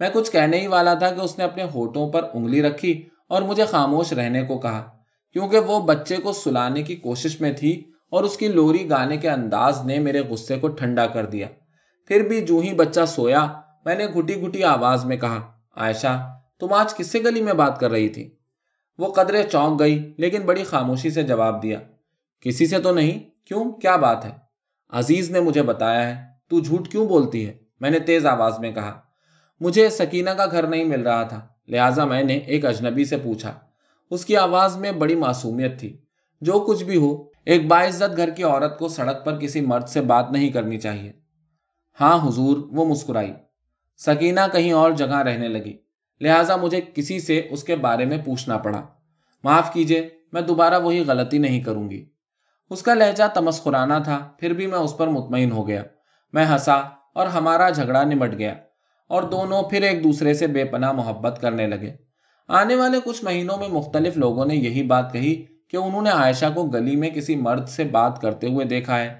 [0.00, 3.42] میں کچھ کہنے ہی والا تھا کہ اس نے اپنے ہوٹوں پر انگلی رکھی اور
[3.42, 4.88] مجھے خاموش رہنے کو کہا،
[5.32, 9.30] کیونکہ وہ بچے کو سلانے کی کوشش میں تھی اور اس کی لوری گانے کے
[9.30, 11.48] انداز نے میرے غصے کو ٹھنڈا کر دیا۔
[12.06, 13.46] پھر بھی جو ہی بچہ سویا،
[13.84, 15.40] میں نے گھٹی گھٹی آواز میں کہا،
[15.76, 18.30] عائشہ، تم آج کس سے گلی میں بات کر رہی تھی؟
[18.98, 21.78] وہ قدرے چونک گئی، لیکن بڑی خاموشی سے جواب دیا،
[22.40, 24.30] کسی سے تو نہیں، کیوں؟ کیا بات ہے؟
[24.92, 28.72] عزیز نے مجھے بتایا ہے۔ تو جھوٹ کیوں بولتی ہے؟ میں نے تیز آواز میں
[28.72, 29.00] کہا،
[29.60, 33.58] مجھے سکینہ کا گھر نہیں مل رہا تھا۔ لہٰذا میں نے ایک اجنبی سے پوچھا۔
[34.10, 35.96] اس کی آواز میں بڑی معصومیت تھی۔
[36.40, 40.00] جو کچھ بھی ہو، ایک باعزت گھر کی عورت کو سڑک پر کسی مرد سے
[40.00, 41.12] بات نہیں کرنی چاہیے۔
[42.00, 43.32] ہاں حضور، وہ مسکرائی۔
[43.96, 45.76] سکینہ کہیں اور جگہ رہنے لگی۔
[46.20, 48.82] لہٰذا مجھے کسی سے اس کے بارے میں پوچھنا پڑا۔
[49.44, 52.04] معاف کیجیے میں دوبارہ وہی غلطی نہیں کروں گی۔
[52.70, 55.82] اس کا لہجہ تمسخرانہ تھا، پھر بھی میں اس پر مطمئن ہو گیا۔
[56.34, 56.74] میں ہنسا
[57.14, 58.54] اور ہمارا جھگڑا نمٹ گیا
[59.08, 61.92] اور دونوں پھر ایک دوسرے سے بے پناہ محبت کرنے لگے۔
[62.48, 66.46] آنے والے کچھ مہینوں میں مختلف لوگوں نے یہی بات کہی کہ انہوں نے عائشہ
[66.54, 69.14] کو گلی میں کسی مرد سے بات کرتے ہوئے دیکھا ہے۔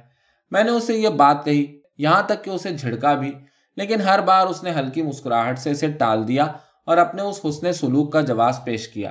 [0.50, 3.32] میں نے اسے یہ بات کہی، یہاں تک کہ اسے جھڑکا بھی،
[3.76, 6.44] لیکن ہر بار اس نے ہلکی مسکراہٹ سے اسے ٹال دیا
[6.86, 9.10] اور اپنے اس حسن سلوک کا جواز پیش کیا۔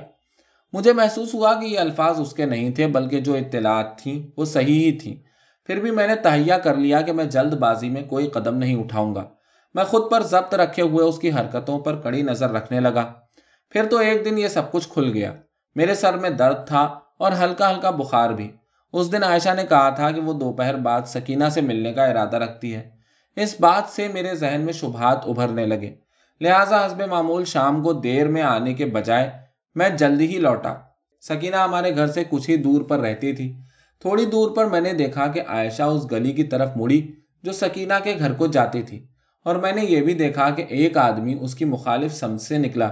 [0.72, 4.44] مجھے محسوس ہوا کہ یہ الفاظ اس کے نہیں تھے، بلکہ جو اطلاعات تھیں وہ
[4.44, 5.16] صحیح ہی تھیں۔
[5.66, 8.76] پھر بھی میں نے تہیا کر لیا کہ میں جلد بازی میں کوئی قدم نہیں
[8.76, 9.24] اٹھاؤں گا۔
[9.74, 13.12] میں خود پر ضبط رکھے ہوئے اس کی حرکتوں پر کڑی نظر رکھنے لگا۔
[13.70, 15.32] پھر تو ایک دن یہ سب کچھ کھل گیا۔
[15.74, 18.50] میرے سر میں درد تھا اور ہلکا ہلکا بخار بھی۔
[18.92, 22.36] اس دن عائشہ نے کہا تھا کہ وہ دوپہر بعد سکینہ سے ملنے کا ارادہ
[22.36, 22.90] رکھتی ہے۔
[23.36, 25.94] اس بات سے میرے ذہن میں شبہات ابھرنے لگے۔
[26.40, 29.30] لہٰذا حسب معمول شام کو دیر میں آنے کے بجائے
[29.74, 30.74] میں جلدی ہی لوٹا۔
[31.20, 33.63] سکینہ ہمارے گھر سے کچھ ہی دور پر رہتی تھی۔
[34.02, 37.00] تھوڑی دور پر میں نے دیکھا کہ عائشہ اس گلی کی طرف مڑی
[37.42, 39.04] جو سکینہ کے گھر کو جاتی تھی،
[39.46, 42.88] اور میں نے یہ بھی دیکھا کہ ایک آدمی اس کی مخالف سمت سے نکلا۔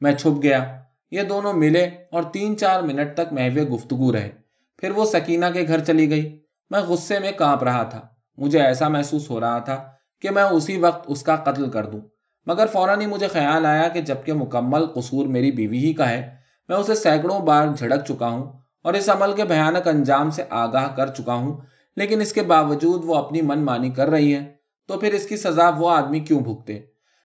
[0.00, 0.64] میں چھپ گیا۔
[1.10, 4.30] یہ دونوں ملے اور تین چار منٹ تک محو گفتگو رہے۔
[4.78, 6.38] پھر وہ سکینہ کے گھر چلی گئی۔
[6.70, 8.00] میں غصے میں کانپ رہا تھا۔
[8.38, 9.76] مجھے ایسا محسوس ہو رہا تھا
[10.22, 12.00] کہ میں اسی وقت اس کا قتل کر دوں۔
[12.46, 16.20] مگر فوراً ہی مجھے خیال آیا کہ جبکہ مکمل قصور میری بیوی ہی کا ہے،
[16.68, 20.96] میں اسے سینکڑوں بار جھڑک چکا ہوں۔ اور اس عمل کے بھیانک انجام سے آگاہ
[20.96, 21.60] کر چکا ہوں،
[21.96, 24.54] لیکن اس کے باوجود وہ اپنی من مانی کر رہی ہے
[24.88, 26.80] تو پھر اس کی سزا وہ آدمی کیوں بھگتے؟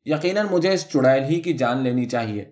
[0.05, 2.45] یقیناً مجھے اس چڑیل ہی کی جان لینی چاہیے۔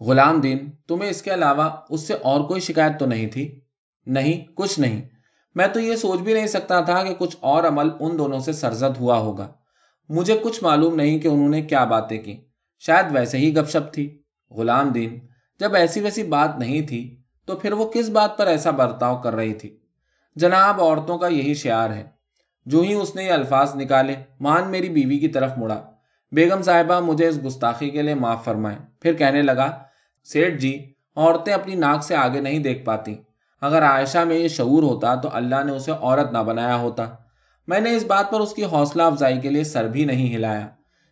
[0.00, 3.60] غلام دین، تمہیں اس کے علاوہ اس سے اور کوئی شکایت تو نہیں تھی؟
[4.06, 5.02] نہیں، کچھ نہیں۔
[5.54, 8.52] میں تو یہ سوچ بھی نہیں سکتا تھا کہ کچھ اور عمل ان دونوں سے
[8.52, 9.48] سرزد ہوا ہوگا۔
[10.08, 12.36] مجھے کچھ معلوم نہیں کہ انہوں نے کیا باتیں کی۔
[12.78, 15.18] شاید ویسے ہی گپ شپ تھی۔ غلام دین،
[15.60, 19.34] جب ایسی ویسی بات نہیں تھی تو پھر وہ کس بات پر ایسا برتاؤ کر
[19.34, 19.76] رہی تھی؟
[20.36, 22.04] جناب، عورتوں کا یہی شعار ہے۔
[22.66, 25.90] جو ہی اس نے یہ الفاظ نکالے، مان میری بیوی کی طرف مڑا۔
[26.32, 29.78] بیگم صاحبہ مجھے اس گستاخی کے لیے معاف فرمائے۔ پھر کہنے لگا
[30.24, 33.14] سیٹ جی عورتیں اپنی ناک سے آگے نہیں دیکھ پاتی۔
[33.60, 37.06] اگر عائشہ میں یہ شعور ہوتا تو اللہ نے اسے عورت نہ بنایا ہوتا۔
[37.66, 40.68] میں نے اس بات پر اس کی حوصلہ افزائی کے لیے سر بھی نہیں ہلایا۔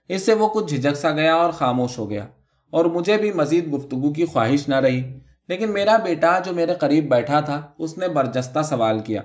[0.08, 2.26] اس سے وہ کچھ جھجک سا گیا اور خاموش ہو گیا۔
[2.70, 7.10] اور مجھے بھی مزید گفتگو کی خواہش نہ رہی۔ لیکن میرا بیٹا جو میرے قریب
[7.10, 9.22] بیٹھا تھا، اس نے برجستہ سوال کیا۔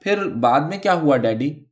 [0.00, 1.64] پھر بعد میں کیا ہوا ڈیڈی؟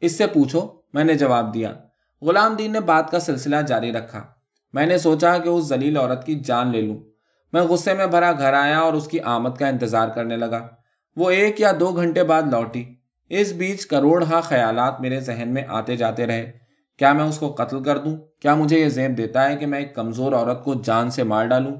[0.00, 1.74] اس سے پوچھو۔ میں نے جواب دیا۔
[2.22, 4.24] غلام دین نے بات کا سلسلہ جاری رکھا۔
[4.72, 6.96] میں نے سوچا کہ اس ذلیل عورت کی جان لے لوں۔
[7.52, 10.68] میں غصے میں بھرا گھر آیا اور اس کی آمد کا انتظار کرنے لگا۔
[11.16, 12.84] وہ ایک یا دو گھنٹے بعد لوٹی۔
[13.28, 16.52] اس بیچ کروڑ ہا خیالات میرے ذہن میں آتے جاتے رہے۔
[16.98, 19.78] کیا میں اس کو قتل کر دوں؟ کیا مجھے یہ زیب دیتا ہے کہ میں
[19.78, 21.74] ایک کمزور عورت کو جان سے مار ڈالوں؟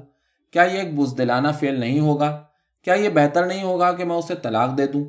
[0.53, 2.43] کیا یہ ایک بزدلانہ فیل نہیں ہوگا؟
[2.83, 5.05] کیا یہ بہتر نہیں ہوگا کہ میں اسے طلاق دے دوں؟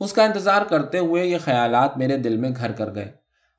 [0.00, 3.12] اس کا انتظار کرتے ہوئے یہ خیالات میرے دل میں گھر کر گئے۔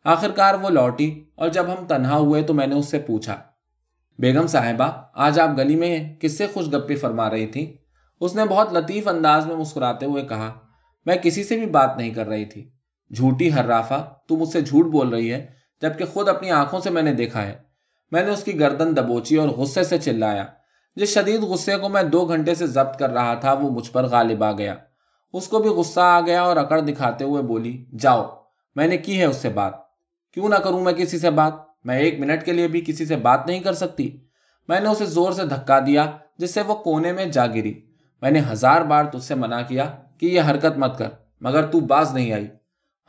[0.03, 3.35] آخر کار وہ لوٹی اور جب ہم تنہا ہوئے تو میں نے اس سے پوچھا،
[4.19, 7.77] بیگم صاحبہ، آج آپ گلی میں کس سے خوش گپی فرما رہی تھی؟
[8.21, 10.53] اس نے بہت لطیف انداز میں مسکراتے ہوئے کہا،
[11.05, 12.69] میں کسی سے بھی بات نہیں کر رہی تھی۔
[13.15, 15.47] جھوٹی ہر رافا تو مجھ سے جھوٹ بول رہی ہے،
[15.81, 17.57] جبکہ خود اپنی آنکھوں سے میں نے دیکھا ہے۔
[18.11, 20.45] میں نے اس کی گردن دبوچی اور غصے سے چلایا۔
[20.99, 24.05] جس شدید غصے کو میں دو گھنٹے سے ضبط کر رہا تھا، وہ مجھ پر
[24.05, 24.75] غالب آ گیا۔
[25.33, 28.41] اس کو بھی غصہ آ گیا اور اکڑ دکھاتے ہوئے بولی، جاؤ،
[28.75, 29.73] میں نے کی ہے اس سے بات۔
[30.33, 33.15] کیوں نہ کروں میں کسی سے بات؟ میں ایک منٹ کے لیے بھی کسی سے
[33.15, 34.17] بات نہیں کر سکتی۔
[34.67, 37.85] میں نے اسے زور سے دھکا دیا، جس سے وہ کونے میں جا گری۔
[38.21, 41.09] میں نے ہزار بار تجھ سے منع کیا کہ یہ حرکت مت کر،
[41.41, 42.47] مگر تو باز نہیں آئی۔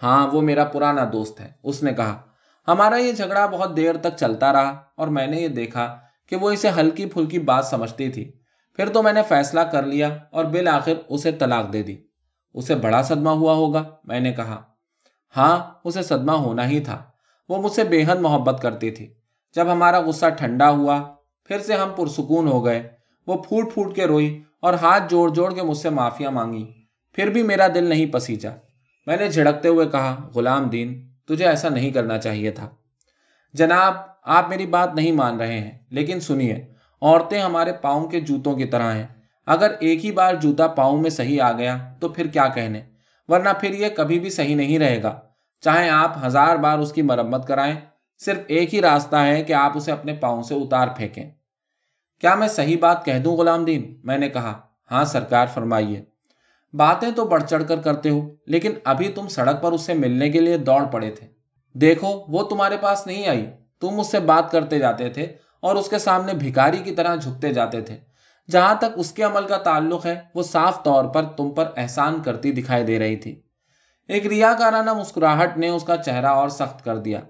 [0.03, 2.23] ہاں وہ میرا پرانا دوست ہے، اس نے کہا۔
[2.69, 5.99] ہمارا یہ جھگڑا بہت دیر تک چلتا رہا اور میں نے یہ دیکھا
[6.31, 8.33] کہ وہ اسے ہلکی پھلکی بات سمجھتی تھی۔
[8.77, 11.97] پھر تو میں نے فیصلہ کر لیا اور بالآخر اسے طلاق دے دی۔
[12.55, 14.63] اسے بڑا صدمہ ہوا ہوگا، میں نے کہا۔
[15.37, 17.03] ہاں اسے صدمہ ہونا ہی تھا۔
[17.49, 19.15] وہ مجھ سے بے حد محبت کرتی تھی۔
[19.55, 21.15] جب ہمارا غصہ ٹھنڈا ہوا،
[21.45, 22.91] پھر سے ہم پرسکون ہو گئے۔
[23.27, 26.73] وہ پھوٹ پھوٹ کے روئی اور ہاتھ جوڑ جوڑ کے مجھ سے معافیا مانگی۔
[27.13, 28.51] پھر بھی میرا دل نہیں پسیجا۔
[29.07, 32.69] میں نے جھڑکتے ہوئے کہا، غلام دین، تجھے ایسا نہیں کرنا چاہیے تھا۔
[33.55, 38.55] جناب آپ میری بات نہیں مان رہے ہیں، لیکن سنیے، عورتیں ہمارے پاؤں کے جوتوں
[38.55, 39.07] کی طرح ہیں۔
[39.47, 42.81] اگر ایک ہی بار جوتا پاؤں میں صحیح آ گیا تو پھر کیا کہنے؟
[43.29, 45.21] ورنہ پھر یہ کبھی بھی صحیح نہیں رہے گا۔
[45.61, 47.75] چاہے آپ ہزار بار اس کی مرمت کرائیں،
[48.19, 51.31] صرف ایک ہی راستہ ہے کہ آپ اسے اپنے پاؤں سے اتار پھینکیں۔
[52.21, 56.05] کیا میں صحیح بات کہہ دوں، غلام دین؟ میں نے کہا ہاں سرکار، فرمائیے۔
[56.73, 60.31] باتیں تو بڑھ چڑھ کر کرتے ہو، لیکن ابھی تم سڑک پر اس سے ملنے
[60.31, 61.27] کے لیے دوڑ پڑے تھے۔
[61.73, 63.47] دیکھو، وہ تمہارے پاس نہیں آئی۔
[63.81, 65.27] تم اس سے بات کرتے جاتے تھے
[65.61, 67.97] اور اس کے سامنے بھکاری کی طرح جھکتے جاتے تھے۔
[68.51, 72.23] جہاں تک اس کے عمل کا تعلق ہے، وہ صاف طور پر تم پر احسان
[72.23, 73.41] کرتی دکھائی دے رہی تھی۔
[74.09, 77.21] ایک ریا کارانہ مسکراہٹ نے اس کا چہرہ اور سخت کر دیا۔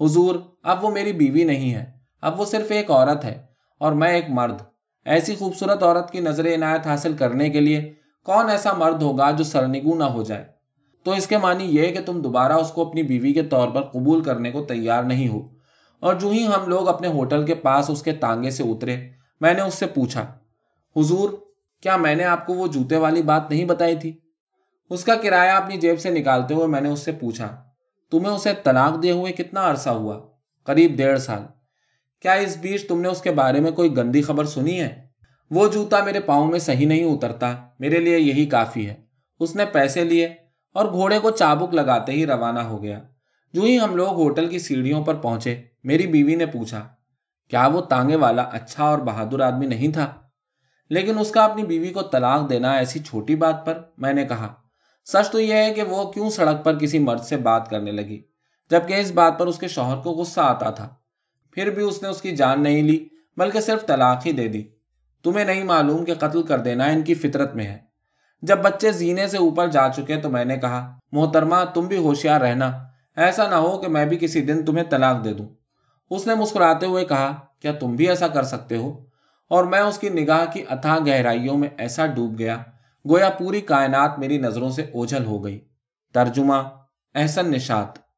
[0.00, 3.42] حضور، اب وہ میری بیوی نہیں ہے، اب وہ صرف ایک عورت ہے
[3.78, 4.62] اور میں ایک مرد۔
[5.04, 9.44] ایسی خوبصورت عورت کی نظر عنایت حاصل کرنے کے لیے کون ایسا مرد ہوگا جو
[9.44, 10.44] سرنگو نہ ہو جائے؟
[11.04, 13.82] تو اس کے معنی یہ کہ تم دوبارہ اس کو اپنی بیوی کے طور پر
[13.82, 15.49] قبول کرنے کو تیار نہیں ہو۔
[16.00, 19.08] اور جو ہی ہم لوگ اپنے ہوٹل کے پاس اس کے تانگے سے اترے،
[19.40, 20.38] میں نے اس سے پوچھا،
[20.96, 21.30] حضور،
[21.80, 24.18] کیا میں نے آپ کو وہ جوتے والی بات نہیں بتائی تھی؟
[24.90, 27.64] اس کا کرایہ اپنی جیب سے نکالتے ہوئے میں نے اس سے پوچھا،
[28.10, 30.20] تمہیں اسے طلاق دے ہوئے کتنا عرصہ ہوا؟
[30.64, 31.42] قریب ڈیڑھ سال۔
[32.20, 35.06] کیا اس بیچ تم نے اس کے بارے میں کوئی گندی خبر سنی ہے؟
[35.50, 38.94] وہ جوتا میرے پاؤں میں صحیح نہیں اترتا، میرے لیے یہی کافی ہے۔
[39.40, 40.28] اس نے پیسے لیے
[40.72, 43.00] اور گھوڑے کو چابک لگاتے ہی روانہ ہو گیا۔
[43.52, 46.88] جو ہی ہم لوگ ہوٹل کی سیڑھیوں پر پہنچے میری بیوی نے پوچھا،
[47.48, 50.12] کیا وہ تانگے والا اچھا اور بہادر آدمی نہیں تھا؟
[50.90, 54.54] لیکن اس کا اپنی بیوی کو طلاق دینا ایسی چھوٹی بات پر میں نے کہا،
[55.04, 58.22] سچ تو یہ ہے کہ وہ کیوں سڑک پر کسی مرد سے بات کرنے لگی،
[58.70, 60.88] جبکہ اس بات پر اس کے شوہر کو غصہ آتا تھا۔
[61.52, 64.64] پھر بھی اس نے اس کی جان نہیں لی، بلکہ صرف طلاق ہی دے دی۔
[65.22, 67.78] تمہیں نہیں معلوم کہ قتل کر دینا ان کی فطرت میں ہے۔
[68.42, 72.40] جب بچے زینے سے اوپر جا چکے تو میں نے کہا، محترمہ، تم بھی ہوشیار
[72.40, 72.84] رہنا۔
[73.16, 75.48] ایسا نہ ہو کہ میں بھی کسی دن تمہیں طلاق دے دوں۔
[76.10, 79.04] اس نے مسکراتے ہوئے کہا، کیا تم بھی ایسا کر سکتے ہو؟
[79.48, 82.56] اور میں اس کی نگاہ کی اتھا گہرائیوں میں ایسا ڈوب گیا،
[83.08, 85.60] گویا پوری کائنات میری نظروں سے اوجھل ہو گئی۔
[86.12, 86.54] ترجمہ
[87.14, 88.09] احسن نشات